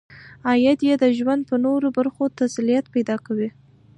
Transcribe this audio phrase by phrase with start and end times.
[0.47, 3.49] عاید یې د ژوند په نورو برخو تسلط پیدا کوي.